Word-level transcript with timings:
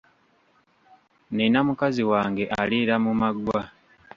Nina 1.35 1.59
mukazi 1.67 2.01
wange 2.11 2.43
aliira 2.59 2.95
mu 3.03 3.11
maggwa 3.19 3.61